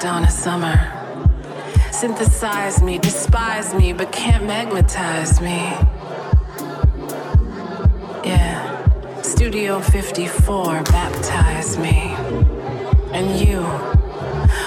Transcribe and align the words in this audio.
dawn 0.00 0.22
of 0.22 0.30
summer. 0.30 0.76
Synthesize 1.90 2.82
me, 2.82 2.98
despise 2.98 3.74
me, 3.74 3.92
but 3.92 4.12
can't 4.12 4.44
magnetize 4.44 5.40
me. 5.40 5.74
Yeah. 8.24 9.22
Studio 9.22 9.80
54, 9.80 10.82
baptize 10.84 11.78
me. 11.78 12.14
And 13.12 13.40
you, 13.40 13.60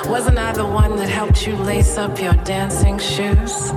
wasn't 0.10 0.38
I 0.38 0.52
the 0.52 0.66
one 0.66 0.98
that 0.98 1.08
helped 1.08 1.48
you 1.48 1.56
lace 1.56 1.98
up 1.98 2.22
your 2.22 2.34
dancing 2.44 2.98
shoes? 2.98 3.72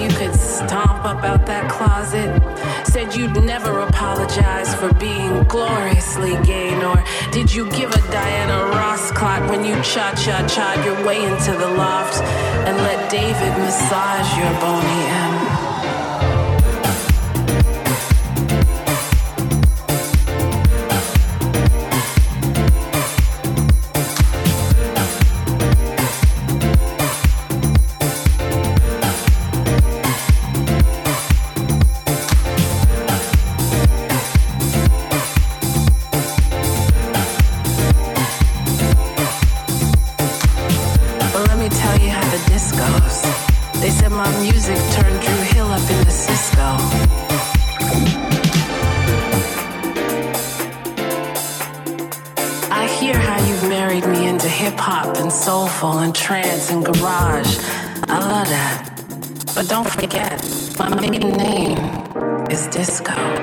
you 0.00 0.08
could 0.08 0.34
stomp 0.34 1.04
up 1.04 1.22
out 1.22 1.46
that 1.46 1.70
closet? 1.70 2.30
Said 2.86 3.14
you'd 3.14 3.36
never 3.44 3.80
apologize 3.80 4.74
for 4.74 4.92
being 4.94 5.44
gloriously 5.44 6.36
gay, 6.42 6.70
nor 6.78 7.02
did 7.32 7.52
you 7.52 7.70
give 7.70 7.90
a 7.90 8.00
Diana 8.10 8.70
Ross 8.76 9.10
clot 9.12 9.48
when 9.50 9.64
you 9.64 9.74
cha 9.82 10.14
cha 10.14 10.46
cha 10.46 10.82
your 10.84 11.04
way 11.06 11.22
into 11.24 11.52
the 11.52 11.70
loft 11.76 12.22
and 12.66 12.76
let 12.78 13.10
David 13.10 13.52
massage 13.58 14.30
your 14.38 14.52
Boney 14.60 15.02
M? 15.36 15.39
But 59.60 59.68
don't 59.68 59.86
forget, 59.86 60.42
my 60.78 60.88
maiden 60.88 61.32
name 61.32 61.76
is 62.50 62.66
Disco. 62.68 63.39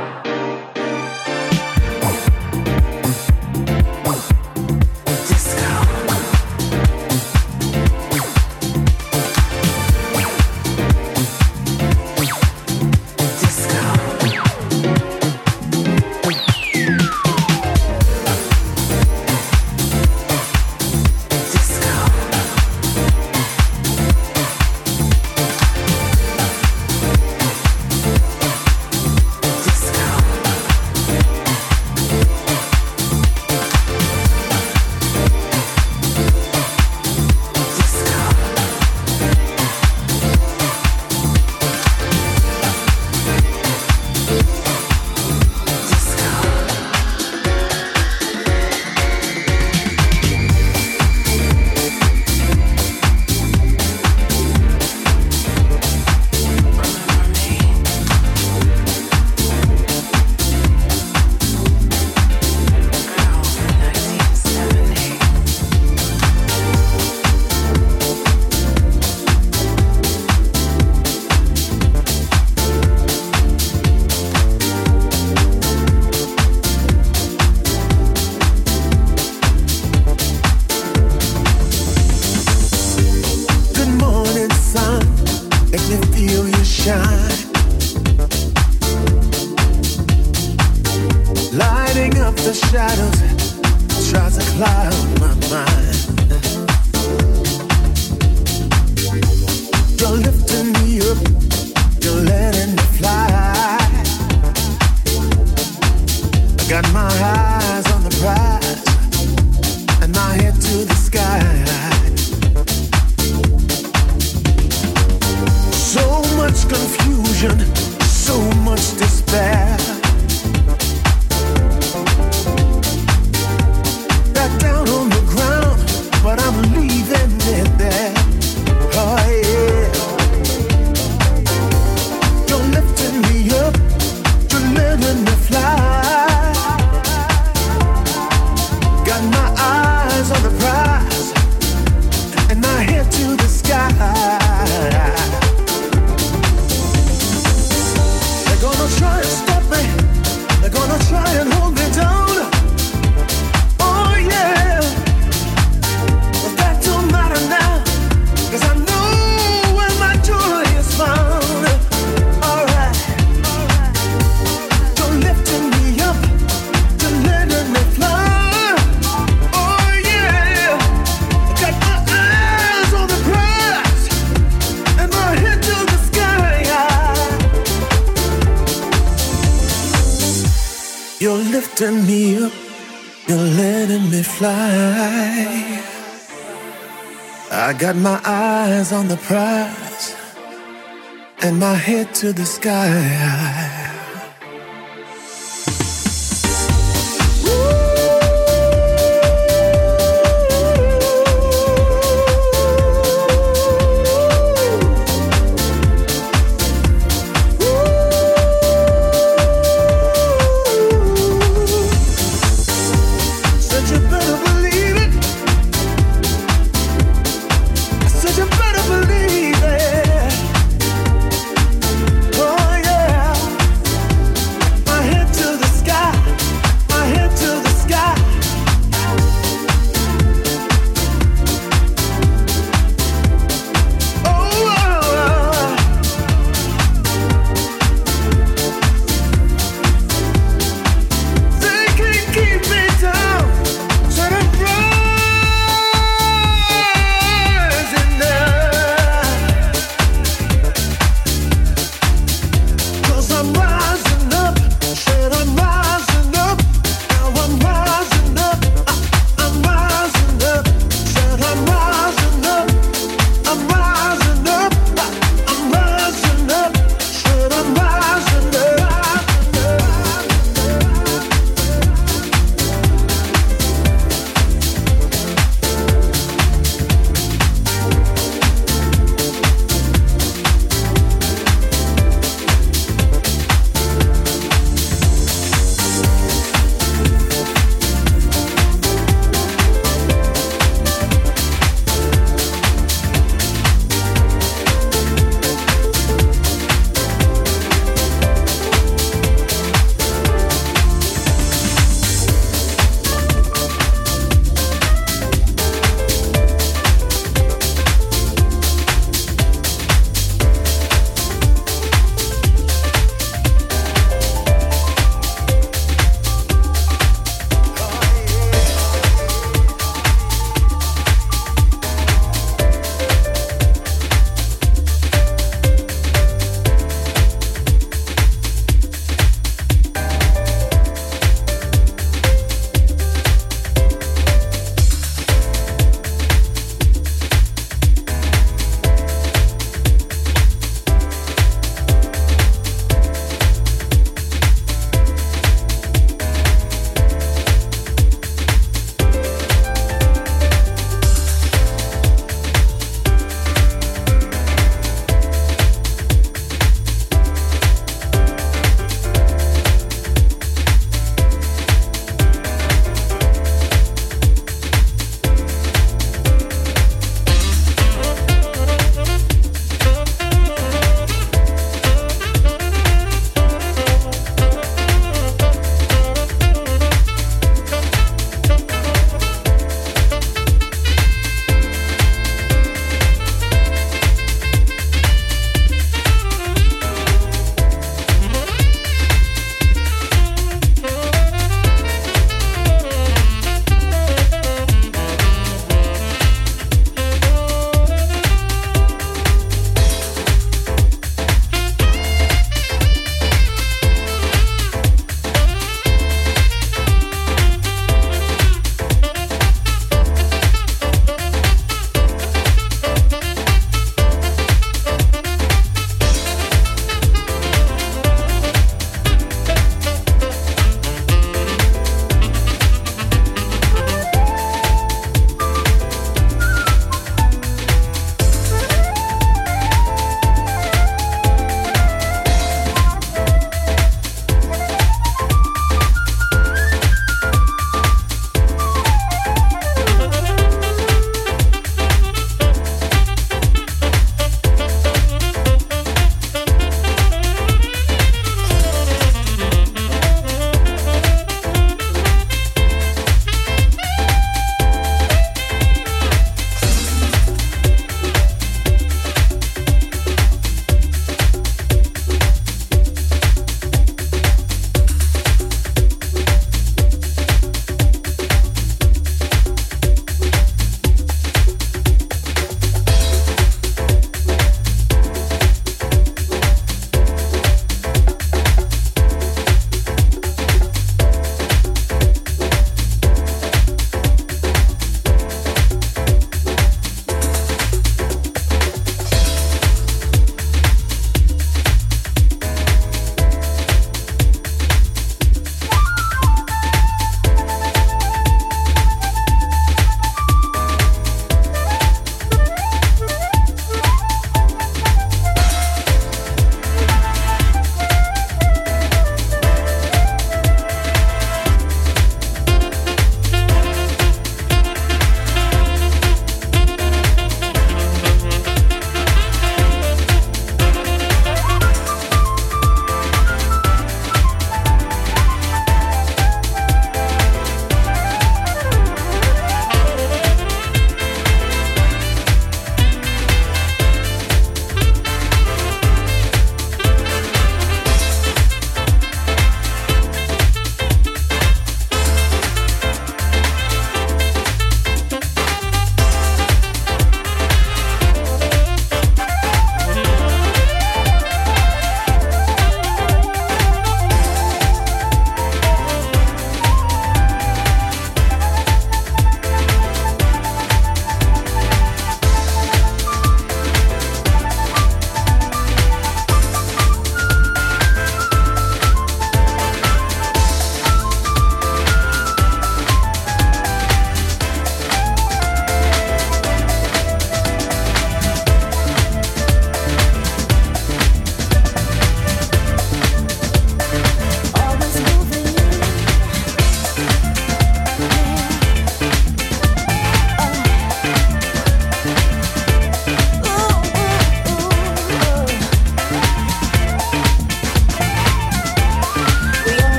To 192.17 192.33
the 192.33 192.45
sky. 192.47 193.16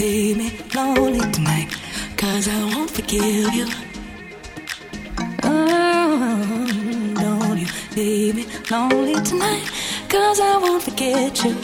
leave 0.00 0.38
me 0.38 0.50
lonely 0.74 1.20
tonight, 1.30 1.68
cause 2.16 2.48
I 2.48 2.64
won't 2.74 2.90
forgive 2.90 3.52
you. 3.52 3.66
Oh, 5.42 6.66
don't 7.14 7.58
you 7.58 7.66
leave 7.94 8.34
me 8.36 8.46
lonely 8.70 9.20
tonight, 9.22 9.70
cause 10.08 10.40
I 10.40 10.56
won't 10.56 10.82
forget 10.82 11.44
you. 11.44 11.54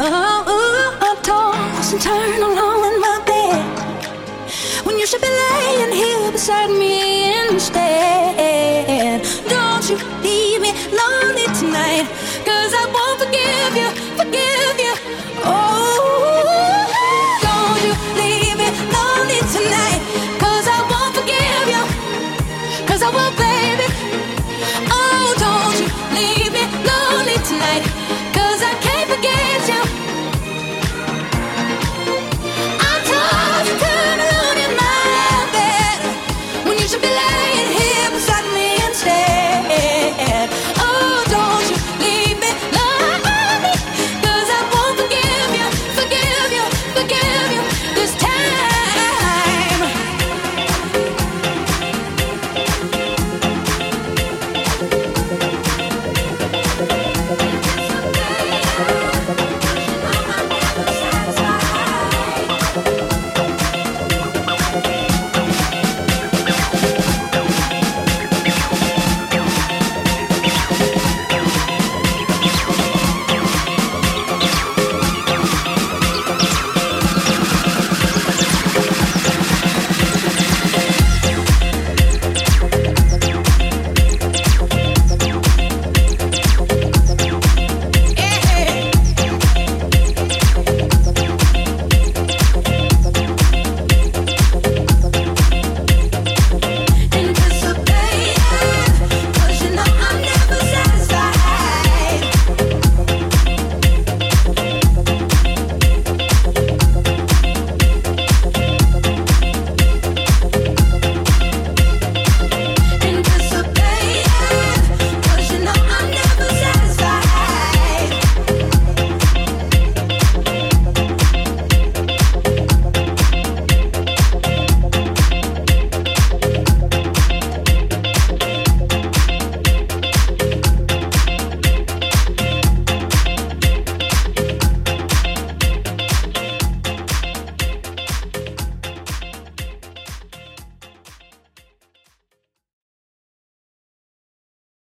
Oh, 0.00 0.38
ooh, 0.54 1.06
I 1.08 1.14
toss 1.22 1.92
and 1.92 2.02
turn 2.02 2.42
alone 2.42 2.84
in 2.90 3.00
my 3.00 3.22
bed 3.24 3.64
when 4.84 4.98
you 4.98 5.06
should 5.06 5.22
be 5.22 5.28
laying 5.28 5.92
here 5.92 6.32
beside 6.32 6.70
me 6.70 7.30
instead. 7.46 9.22
Don't 9.48 9.88
you 9.88 9.96
leave 10.26 10.60
me 10.60 10.72
lonely 10.90 11.46
tonight. 11.60 12.08